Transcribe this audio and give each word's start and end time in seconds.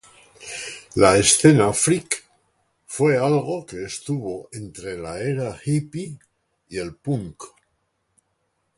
La 0.95 1.15
escena 1.17 1.71
freak 1.73 2.23
fue 2.87 3.19
algo 3.19 3.67
que 3.67 3.83
estuvo 3.83 4.49
entre 4.51 4.97
la 4.97 5.19
era 5.19 5.55
hippie 5.63 6.17
y 6.67 6.77
el 6.79 6.95
punk. 6.95 7.43